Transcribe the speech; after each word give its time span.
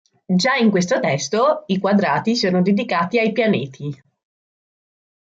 Già 0.35 0.55
in 0.55 0.71
questo 0.71 0.99
testo 0.99 1.63
i 1.67 1.77
quadrati 1.77 2.35
sono 2.35 2.63
dedicati 2.63 3.19
ai 3.19 3.31
pianeti. 3.31 4.03